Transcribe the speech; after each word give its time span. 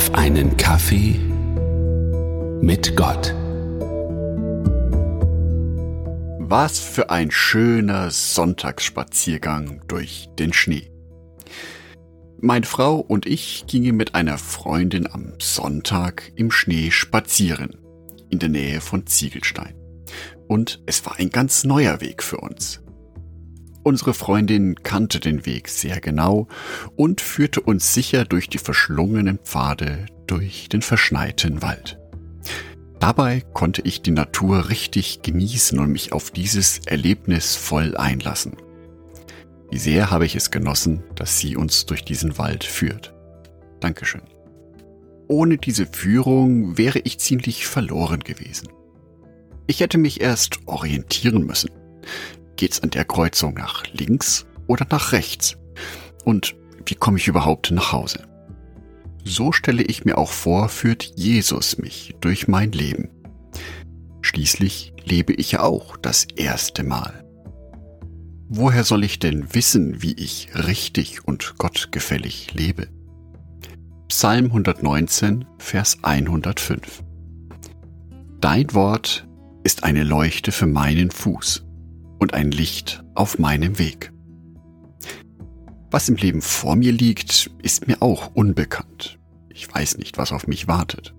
auf 0.00 0.14
einen 0.14 0.56
Kaffee 0.56 1.20
mit 2.62 2.96
Gott. 2.96 3.34
Was 6.38 6.78
für 6.78 7.10
ein 7.10 7.30
schöner 7.30 8.10
Sonntagsspaziergang 8.10 9.82
durch 9.88 10.30
den 10.38 10.54
Schnee. 10.54 10.90
Meine 12.40 12.64
Frau 12.64 12.96
und 12.96 13.26
ich 13.26 13.66
gingen 13.66 13.94
mit 13.94 14.14
einer 14.14 14.38
Freundin 14.38 15.06
am 15.06 15.34
Sonntag 15.38 16.32
im 16.34 16.50
Schnee 16.50 16.90
spazieren, 16.90 17.76
in 18.30 18.38
der 18.38 18.48
Nähe 18.48 18.80
von 18.80 19.06
Ziegelstein. 19.06 19.74
Und 20.48 20.82
es 20.86 21.04
war 21.04 21.18
ein 21.18 21.28
ganz 21.28 21.64
neuer 21.64 22.00
Weg 22.00 22.22
für 22.22 22.38
uns. 22.38 22.80
Unsere 23.82 24.12
Freundin 24.12 24.74
kannte 24.82 25.20
den 25.20 25.46
Weg 25.46 25.68
sehr 25.68 26.00
genau 26.00 26.48
und 26.96 27.20
führte 27.20 27.60
uns 27.60 27.94
sicher 27.94 28.24
durch 28.24 28.48
die 28.48 28.58
verschlungenen 28.58 29.38
Pfade 29.38 30.06
durch 30.26 30.68
den 30.68 30.82
verschneiten 30.82 31.62
Wald. 31.62 31.98
Dabei 33.00 33.40
konnte 33.54 33.80
ich 33.82 34.02
die 34.02 34.10
Natur 34.10 34.68
richtig 34.68 35.22
genießen 35.22 35.78
und 35.78 35.90
mich 35.90 36.12
auf 36.12 36.30
dieses 36.30 36.80
Erlebnis 36.86 37.56
voll 37.56 37.96
einlassen. 37.96 38.56
Wie 39.70 39.78
sehr 39.78 40.10
habe 40.10 40.26
ich 40.26 40.36
es 40.36 40.50
genossen, 40.50 41.02
dass 41.14 41.38
sie 41.38 41.56
uns 41.56 41.86
durch 41.86 42.04
diesen 42.04 42.36
Wald 42.36 42.64
führt. 42.64 43.14
Dankeschön. 43.80 44.22
Ohne 45.28 45.56
diese 45.56 45.86
Führung 45.86 46.76
wäre 46.76 46.98
ich 46.98 47.18
ziemlich 47.18 47.66
verloren 47.66 48.20
gewesen. 48.20 48.68
Ich 49.66 49.80
hätte 49.80 49.96
mich 49.96 50.20
erst 50.20 50.58
orientieren 50.66 51.46
müssen. 51.46 51.70
Geht's 52.60 52.82
an 52.82 52.90
der 52.90 53.06
Kreuzung 53.06 53.54
nach 53.54 53.84
links 53.90 54.44
oder 54.66 54.86
nach 54.90 55.12
rechts? 55.12 55.56
Und 56.26 56.54
wie 56.84 56.94
komme 56.94 57.16
ich 57.16 57.26
überhaupt 57.26 57.70
nach 57.70 57.92
Hause? 57.92 58.28
So 59.24 59.50
stelle 59.50 59.82
ich 59.82 60.04
mir 60.04 60.18
auch 60.18 60.30
vor, 60.30 60.68
führt 60.68 61.10
Jesus 61.16 61.78
mich 61.78 62.16
durch 62.20 62.48
mein 62.48 62.70
Leben. 62.72 63.08
Schließlich 64.20 64.92
lebe 65.02 65.32
ich 65.32 65.52
ja 65.52 65.62
auch 65.62 65.96
das 65.96 66.26
erste 66.36 66.84
Mal. 66.84 67.24
Woher 68.50 68.84
soll 68.84 69.04
ich 69.04 69.18
denn 69.18 69.54
wissen, 69.54 70.02
wie 70.02 70.12
ich 70.12 70.50
richtig 70.54 71.26
und 71.26 71.54
gottgefällig 71.56 72.52
lebe? 72.52 72.88
Psalm 74.08 74.44
119, 74.44 75.46
Vers 75.56 76.00
105. 76.02 77.04
Dein 78.38 78.74
Wort 78.74 79.26
ist 79.64 79.82
eine 79.82 80.04
Leuchte 80.04 80.52
für 80.52 80.66
meinen 80.66 81.10
Fuß 81.10 81.64
und 82.20 82.34
ein 82.34 82.52
Licht 82.52 83.02
auf 83.14 83.38
meinem 83.38 83.78
Weg. 83.78 84.12
Was 85.90 86.08
im 86.08 86.14
Leben 86.14 86.40
vor 86.40 86.76
mir 86.76 86.92
liegt, 86.92 87.50
ist 87.62 87.88
mir 87.88 88.00
auch 88.00 88.30
unbekannt. 88.34 89.18
Ich 89.48 89.72
weiß 89.72 89.98
nicht, 89.98 90.18
was 90.18 90.30
auf 90.30 90.46
mich 90.46 90.68
wartet. 90.68 91.14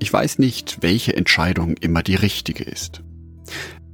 Ich 0.00 0.12
weiß 0.12 0.38
nicht, 0.40 0.78
welche 0.82 1.16
Entscheidung 1.16 1.76
immer 1.76 2.02
die 2.02 2.16
richtige 2.16 2.64
ist. 2.64 3.02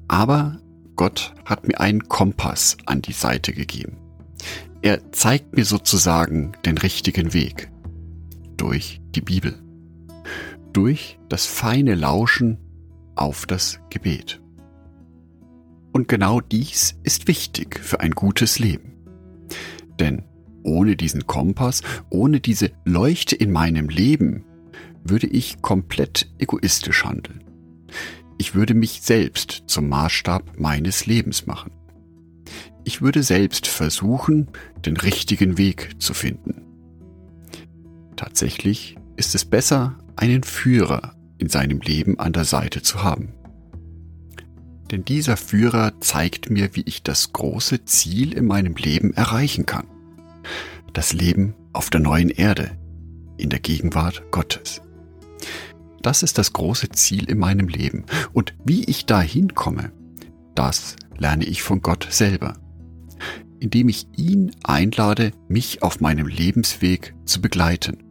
Aber 0.08 0.58
Gott 0.96 1.34
hat 1.44 1.66
mir 1.66 1.80
einen 1.80 2.08
Kompass 2.08 2.76
an 2.86 3.02
die 3.02 3.12
Seite 3.12 3.52
gegeben. 3.52 3.98
Er 4.82 5.12
zeigt 5.12 5.56
mir 5.56 5.64
sozusagen 5.64 6.52
den 6.64 6.78
richtigen 6.78 7.32
Weg. 7.34 7.70
Durch 8.56 9.00
die 9.14 9.22
Bibel. 9.22 9.54
Durch 10.72 11.18
das 11.28 11.46
feine 11.46 11.94
Lauschen 11.94 12.58
auf 13.16 13.46
das 13.46 13.80
Gebet. 13.90 14.40
Und 15.94 16.08
genau 16.08 16.40
dies 16.40 16.96
ist 17.04 17.28
wichtig 17.28 17.78
für 17.78 18.00
ein 18.00 18.10
gutes 18.10 18.58
Leben. 18.58 18.94
Denn 20.00 20.24
ohne 20.64 20.96
diesen 20.96 21.28
Kompass, 21.28 21.82
ohne 22.10 22.40
diese 22.40 22.72
Leuchte 22.84 23.36
in 23.36 23.52
meinem 23.52 23.88
Leben, 23.88 24.44
würde 25.04 25.28
ich 25.28 25.62
komplett 25.62 26.28
egoistisch 26.38 27.04
handeln. 27.04 27.44
Ich 28.38 28.56
würde 28.56 28.74
mich 28.74 29.02
selbst 29.02 29.62
zum 29.68 29.88
Maßstab 29.88 30.58
meines 30.58 31.06
Lebens 31.06 31.46
machen. 31.46 31.70
Ich 32.82 33.00
würde 33.00 33.22
selbst 33.22 33.68
versuchen, 33.68 34.48
den 34.84 34.96
richtigen 34.96 35.58
Weg 35.58 36.02
zu 36.02 36.12
finden. 36.12 36.62
Tatsächlich 38.16 38.96
ist 39.14 39.36
es 39.36 39.44
besser, 39.44 39.96
einen 40.16 40.42
Führer 40.42 41.14
in 41.38 41.48
seinem 41.48 41.78
Leben 41.78 42.18
an 42.18 42.32
der 42.32 42.44
Seite 42.44 42.82
zu 42.82 43.04
haben. 43.04 43.32
Denn 44.94 45.04
dieser 45.04 45.36
Führer 45.36 45.94
zeigt 45.98 46.50
mir, 46.50 46.76
wie 46.76 46.82
ich 46.82 47.02
das 47.02 47.32
große 47.32 47.84
Ziel 47.84 48.32
in 48.32 48.46
meinem 48.46 48.76
Leben 48.76 49.12
erreichen 49.12 49.66
kann. 49.66 49.88
Das 50.92 51.12
Leben 51.12 51.56
auf 51.72 51.90
der 51.90 52.00
neuen 52.00 52.30
Erde, 52.30 52.78
in 53.36 53.50
der 53.50 53.58
Gegenwart 53.58 54.22
Gottes. 54.30 54.82
Das 56.00 56.22
ist 56.22 56.38
das 56.38 56.52
große 56.52 56.90
Ziel 56.90 57.28
in 57.28 57.38
meinem 57.38 57.66
Leben. 57.66 58.04
Und 58.32 58.54
wie 58.64 58.84
ich 58.84 59.04
da 59.04 59.20
hinkomme, 59.20 59.90
das 60.54 60.94
lerne 61.18 61.44
ich 61.44 61.64
von 61.64 61.82
Gott 61.82 62.06
selber. 62.10 62.56
Indem 63.58 63.88
ich 63.88 64.06
ihn 64.16 64.52
einlade, 64.62 65.32
mich 65.48 65.82
auf 65.82 66.00
meinem 66.00 66.28
Lebensweg 66.28 67.16
zu 67.24 67.40
begleiten. 67.40 68.04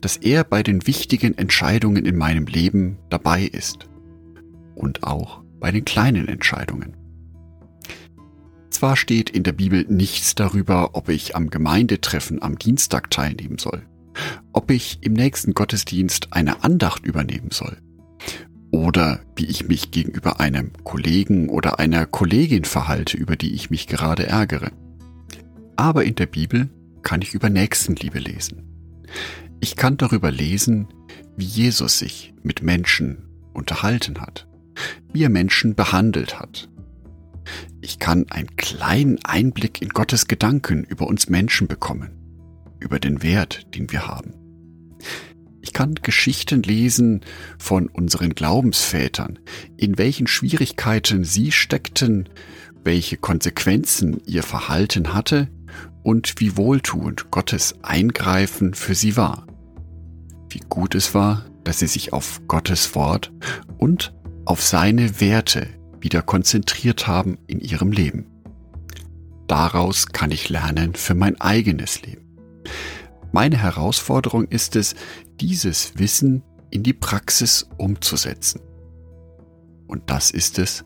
Dass 0.00 0.18
er 0.18 0.44
bei 0.44 0.62
den 0.62 0.86
wichtigen 0.86 1.36
Entscheidungen 1.36 2.06
in 2.06 2.16
meinem 2.16 2.46
Leben 2.46 2.98
dabei 3.10 3.42
ist. 3.42 3.88
Und 4.76 5.02
auch 5.02 5.43
bei 5.64 5.72
den 5.72 5.86
kleinen 5.86 6.28
Entscheidungen. 6.28 6.94
Zwar 8.68 8.96
steht 8.98 9.30
in 9.30 9.44
der 9.44 9.52
Bibel 9.52 9.86
nichts 9.88 10.34
darüber, 10.34 10.90
ob 10.94 11.08
ich 11.08 11.36
am 11.36 11.48
Gemeindetreffen 11.48 12.42
am 12.42 12.58
Dienstag 12.58 13.10
teilnehmen 13.10 13.56
soll, 13.56 13.86
ob 14.52 14.70
ich 14.70 14.98
im 15.00 15.14
nächsten 15.14 15.54
Gottesdienst 15.54 16.34
eine 16.34 16.62
Andacht 16.64 17.06
übernehmen 17.06 17.48
soll 17.50 17.78
oder 18.72 19.20
wie 19.36 19.46
ich 19.46 19.66
mich 19.66 19.90
gegenüber 19.90 20.38
einem 20.38 20.70
Kollegen 20.84 21.48
oder 21.48 21.78
einer 21.78 22.04
Kollegin 22.04 22.64
verhalte, 22.64 23.16
über 23.16 23.36
die 23.36 23.54
ich 23.54 23.70
mich 23.70 23.86
gerade 23.86 24.26
ärgere. 24.26 24.70
Aber 25.76 26.04
in 26.04 26.14
der 26.14 26.26
Bibel 26.26 26.68
kann 27.00 27.22
ich 27.22 27.32
über 27.32 27.48
Nächstenliebe 27.48 28.18
lesen. 28.18 28.64
Ich 29.60 29.76
kann 29.76 29.96
darüber 29.96 30.30
lesen, 30.30 30.88
wie 31.38 31.46
Jesus 31.46 32.00
sich 32.00 32.34
mit 32.42 32.62
Menschen 32.62 33.30
unterhalten 33.54 34.20
hat 34.20 34.46
wie 35.12 35.24
er 35.24 35.30
Menschen 35.30 35.74
behandelt 35.74 36.38
hat. 36.38 36.68
Ich 37.80 37.98
kann 37.98 38.26
einen 38.30 38.56
kleinen 38.56 39.24
Einblick 39.24 39.82
in 39.82 39.90
Gottes 39.90 40.26
Gedanken 40.26 40.84
über 40.84 41.06
uns 41.06 41.28
Menschen 41.28 41.68
bekommen, 41.68 42.10
über 42.80 42.98
den 42.98 43.22
Wert, 43.22 43.74
den 43.74 43.92
wir 43.92 44.06
haben. 44.06 44.34
Ich 45.60 45.72
kann 45.72 45.94
Geschichten 45.94 46.62
lesen 46.62 47.20
von 47.58 47.88
unseren 47.88 48.34
Glaubensvätern, 48.34 49.38
in 49.76 49.98
welchen 49.98 50.26
Schwierigkeiten 50.26 51.24
sie 51.24 51.52
steckten, 51.52 52.28
welche 52.84 53.16
Konsequenzen 53.16 54.20
ihr 54.26 54.42
Verhalten 54.42 55.14
hatte 55.14 55.48
und 56.02 56.34
wie 56.38 56.56
wohltuend 56.56 57.30
Gottes 57.30 57.76
Eingreifen 57.82 58.74
für 58.74 58.94
sie 58.94 59.16
war. 59.16 59.46
Wie 60.50 60.60
gut 60.68 60.94
es 60.94 61.14
war, 61.14 61.46
dass 61.64 61.78
sie 61.78 61.86
sich 61.86 62.12
auf 62.12 62.42
Gottes 62.46 62.94
Wort 62.94 63.32
und 63.78 64.14
auf 64.44 64.62
seine 64.62 65.20
Werte 65.20 65.68
wieder 66.00 66.22
konzentriert 66.22 67.06
haben 67.06 67.38
in 67.46 67.60
ihrem 67.60 67.92
Leben. 67.92 68.26
Daraus 69.46 70.06
kann 70.06 70.30
ich 70.30 70.48
lernen 70.48 70.94
für 70.94 71.14
mein 71.14 71.40
eigenes 71.40 72.02
Leben. 72.02 72.38
Meine 73.32 73.58
Herausforderung 73.58 74.46
ist 74.46 74.76
es, 74.76 74.94
dieses 75.40 75.98
Wissen 75.98 76.42
in 76.70 76.82
die 76.82 76.92
Praxis 76.92 77.68
umzusetzen. 77.78 78.60
Und 79.86 80.10
das 80.10 80.30
ist 80.30 80.58
es, 80.58 80.84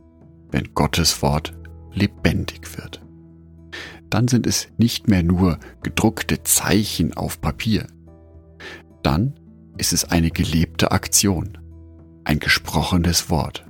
wenn 0.50 0.74
Gottes 0.74 1.22
Wort 1.22 1.52
lebendig 1.92 2.76
wird. 2.76 3.02
Dann 4.10 4.28
sind 4.28 4.46
es 4.46 4.68
nicht 4.78 5.08
mehr 5.08 5.22
nur 5.22 5.58
gedruckte 5.82 6.42
Zeichen 6.42 7.14
auf 7.14 7.40
Papier. 7.40 7.86
Dann 9.02 9.38
ist 9.76 9.92
es 9.92 10.04
eine 10.04 10.30
gelebte 10.30 10.90
Aktion, 10.90 11.58
ein 12.28 12.40
gesprochenes 12.40 13.30
Wort. 13.30 13.64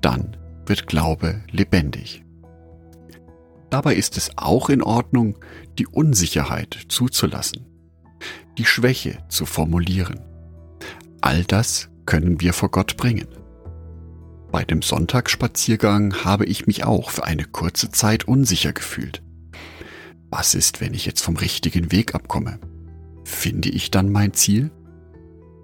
Dann 0.00 0.38
wird 0.64 0.86
Glaube 0.86 1.42
lebendig. 1.50 2.24
Dabei 3.68 3.94
ist 3.94 4.16
es 4.16 4.30
auch 4.36 4.70
in 4.70 4.82
Ordnung, 4.82 5.38
die 5.78 5.86
Unsicherheit 5.86 6.86
zuzulassen, 6.88 7.66
die 8.56 8.64
Schwäche 8.64 9.18
zu 9.28 9.44
formulieren. 9.44 10.20
All 11.20 11.44
das 11.44 11.90
können 12.06 12.40
wir 12.40 12.54
vor 12.54 12.70
Gott 12.70 12.96
bringen. 12.96 13.28
Bei 14.50 14.64
dem 14.64 14.80
Sonntagsspaziergang 14.80 16.24
habe 16.24 16.46
ich 16.46 16.66
mich 16.66 16.84
auch 16.84 17.10
für 17.10 17.24
eine 17.24 17.44
kurze 17.44 17.90
Zeit 17.90 18.26
unsicher 18.26 18.72
gefühlt. 18.72 19.22
Was 20.30 20.54
ist, 20.54 20.80
wenn 20.80 20.94
ich 20.94 21.04
jetzt 21.04 21.20
vom 21.20 21.36
richtigen 21.36 21.92
Weg 21.92 22.14
abkomme? 22.14 22.60
Finde 23.24 23.68
ich 23.68 23.90
dann 23.90 24.10
mein 24.10 24.32
Ziel? 24.32 24.70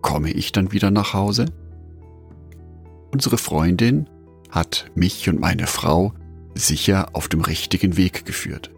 Komme 0.03 0.33
ich 0.33 0.53
dann 0.53 0.71
wieder 0.71 0.91
nach 0.91 1.15
Hause? 1.15 1.47
Unsere 3.15 3.39
Freundin 3.39 4.11
hat 4.51 4.91
mich 4.97 5.29
und 5.29 5.39
meine 5.39 5.69
Frau 5.69 6.13
sicher 6.57 7.11
auf 7.13 7.29
dem 7.29 7.43
richtigen 7.43 7.97
Weg 7.97 8.25
geführt. 8.25 8.73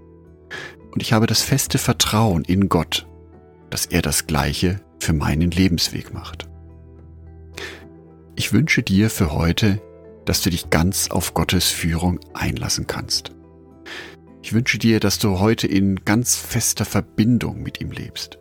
Und 0.92 1.00
ich 1.00 1.14
habe 1.14 1.26
das 1.26 1.40
feste 1.40 1.78
Vertrauen 1.78 2.44
in 2.44 2.68
Gott, 2.68 3.06
dass 3.70 3.86
er 3.86 4.02
das 4.02 4.26
Gleiche 4.26 4.82
für 5.00 5.14
meinen 5.14 5.50
Lebensweg 5.50 6.12
macht. 6.12 6.50
Ich 8.34 8.52
wünsche 8.52 8.82
dir 8.82 9.08
für 9.08 9.32
heute, 9.32 9.80
dass 10.26 10.42
du 10.42 10.50
dich 10.50 10.68
ganz 10.68 11.10
auf 11.10 11.32
Gottes 11.32 11.70
Führung 11.70 12.20
einlassen 12.34 12.86
kannst. 12.86 13.32
Ich 14.42 14.52
wünsche 14.52 14.76
dir, 14.76 15.00
dass 15.00 15.18
du 15.18 15.40
heute 15.40 15.66
in 15.66 16.04
ganz 16.04 16.36
fester 16.36 16.84
Verbindung 16.84 17.62
mit 17.62 17.80
ihm 17.80 17.90
lebst. 17.90 18.38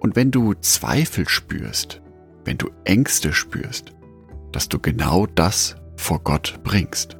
Und 0.00 0.16
wenn 0.16 0.32
du 0.32 0.54
Zweifel 0.54 1.28
spürst, 1.28 2.02
wenn 2.44 2.58
du 2.58 2.68
Ängste 2.82 3.32
spürst, 3.32 3.93
dass 4.54 4.68
du 4.68 4.78
genau 4.78 5.26
das 5.26 5.74
vor 5.96 6.20
Gott 6.22 6.60
bringst. 6.62 7.16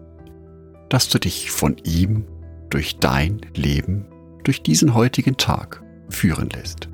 Dass 0.88 1.08
du 1.08 1.18
dich 1.18 1.50
von 1.50 1.76
ihm 1.78 2.26
durch 2.70 2.98
dein 2.98 3.40
Leben, 3.56 4.06
durch 4.44 4.62
diesen 4.62 4.94
heutigen 4.94 5.36
Tag 5.36 5.82
führen 6.08 6.48
lässt. 6.50 6.88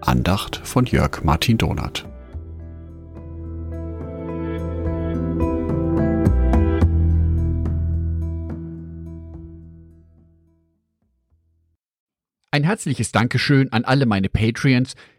Andacht 0.00 0.60
von 0.62 0.86
Jörg 0.86 1.24
Martin 1.24 1.58
Donath. 1.58 2.06
Ein 12.52 12.62
herzliches 12.62 13.10
Dankeschön 13.10 13.72
an 13.72 13.84
alle 13.84 14.06
meine 14.06 14.28
Patreons, 14.28 14.94